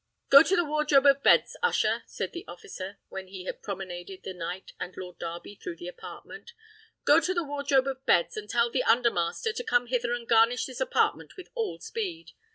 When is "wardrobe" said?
0.65-1.05, 7.43-7.85